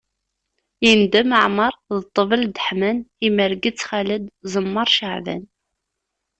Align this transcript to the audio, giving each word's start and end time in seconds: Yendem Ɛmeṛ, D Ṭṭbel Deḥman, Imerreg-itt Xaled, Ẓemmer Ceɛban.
Yendem 0.85 1.29
Ɛmeṛ, 1.45 1.73
D 1.97 1.97
Ṭṭbel 2.07 2.43
Deḥman, 2.55 2.97
Imerreg-itt 3.27 3.85
Xaled, 3.89 4.23
Ẓemmer 4.53 4.87
Ceɛban. 4.97 5.43